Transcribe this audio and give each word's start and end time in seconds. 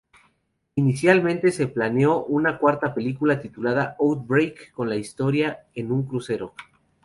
Inicialmente, 0.73 1.51
se 1.51 1.67
planeó 1.67 2.23
una 2.25 2.57
cuarta 2.57 2.91
película, 2.95 3.39
titulada 3.39 3.95
"Outbreak", 3.99 4.71
con 4.73 4.89
la 4.89 4.95
historia 4.95 5.65
en 5.75 5.91
un 5.91 6.07
crucero. 6.07 6.55